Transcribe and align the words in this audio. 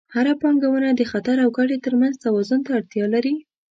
هره 0.15 0.33
پانګونه 0.41 0.89
د 0.93 1.01
خطر 1.11 1.35
او 1.43 1.49
ګټې 1.57 1.77
ترمنځ 1.85 2.13
توازن 2.25 2.59
ته 2.65 2.71
اړتیا 2.77 3.05
لري. 3.13 3.33